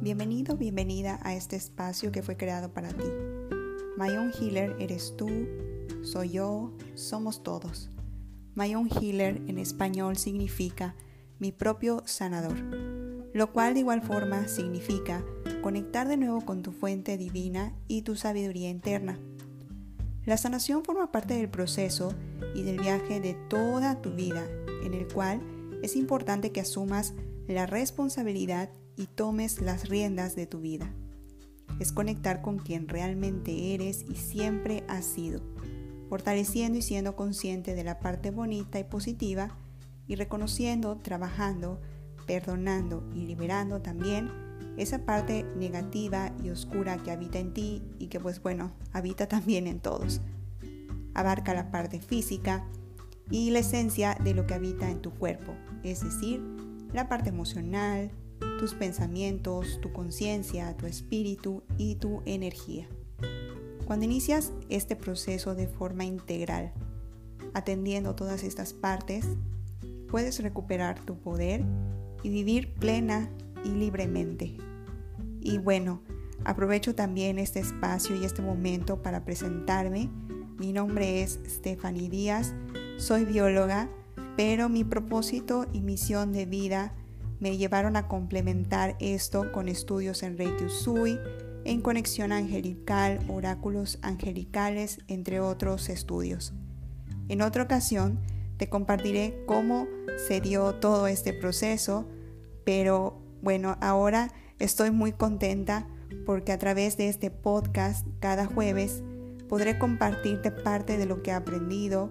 [0.00, 3.02] Bienvenido, bienvenida a este espacio que fue creado para ti.
[3.96, 5.26] My Own Healer eres tú,
[6.02, 7.90] soy yo, somos todos.
[8.54, 10.94] My Own Healer en español significa
[11.40, 12.60] mi propio sanador,
[13.34, 15.24] lo cual de igual forma significa
[15.62, 19.18] conectar de nuevo con tu fuente divina y tu sabiduría interna.
[20.26, 22.12] La sanación forma parte del proceso
[22.52, 24.44] y del viaje de toda tu vida,
[24.84, 25.40] en el cual
[25.84, 27.14] es importante que asumas
[27.46, 30.92] la responsabilidad y tomes las riendas de tu vida.
[31.78, 35.42] Es conectar con quien realmente eres y siempre has sido,
[36.08, 39.56] fortaleciendo y siendo consciente de la parte bonita y positiva
[40.08, 41.80] y reconociendo, trabajando,
[42.26, 44.45] perdonando y liberando también
[44.76, 49.66] esa parte negativa y oscura que habita en ti y que pues bueno, habita también
[49.66, 50.20] en todos.
[51.14, 52.66] Abarca la parte física
[53.30, 56.40] y la esencia de lo que habita en tu cuerpo, es decir,
[56.92, 58.10] la parte emocional,
[58.58, 62.86] tus pensamientos, tu conciencia, tu espíritu y tu energía.
[63.86, 66.72] Cuando inicias este proceso de forma integral,
[67.54, 69.26] atendiendo todas estas partes,
[70.08, 71.64] puedes recuperar tu poder
[72.22, 73.30] y vivir plena
[73.66, 74.56] y libremente.
[75.40, 76.02] Y bueno,
[76.44, 80.08] aprovecho también este espacio y este momento para presentarme.
[80.58, 82.54] Mi nombre es Stephanie Díaz,
[82.96, 83.90] soy bióloga,
[84.36, 86.94] pero mi propósito y misión de vida
[87.40, 91.18] me llevaron a complementar esto con estudios en Reiki Usui,
[91.64, 96.54] en conexión angelical, oráculos angelicales, entre otros estudios.
[97.28, 98.20] En otra ocasión
[98.56, 102.08] te compartiré cómo se dio todo este proceso,
[102.64, 105.86] pero bueno, ahora estoy muy contenta
[106.26, 109.04] porque a través de este podcast cada jueves
[109.48, 112.10] podré compartirte parte de lo que he aprendido,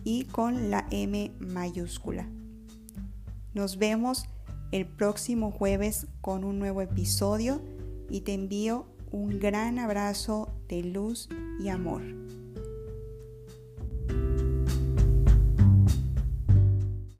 [0.05, 2.29] y con la M mayúscula.
[3.55, 4.27] Nos vemos
[4.73, 7.63] el próximo jueves con un nuevo episodio
[8.11, 11.29] y te envío un gran abrazo de luz
[11.61, 12.03] y amor.